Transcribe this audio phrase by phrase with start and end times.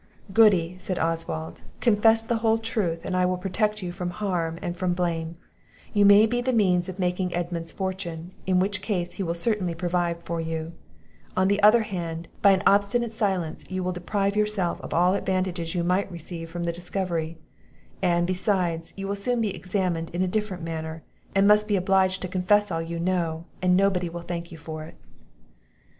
[0.33, 4.75] "Goody," said Oswald, "confess the whole truth, and I will protect you from harm and
[4.75, 5.37] from blame;
[5.93, 9.75] you may be the means of making Edmund's fortune, in which case he will certainly
[9.75, 10.71] provide for you;
[11.37, 15.75] on the other hand, by an obstinate silence you will deprive yourself of all advantages
[15.75, 17.37] you might receive from the discovery;
[18.01, 21.03] and, beside, you will soon be examined in a different manner,
[21.35, 24.95] and be obliged to confess all you know, and nobody will thank you for it."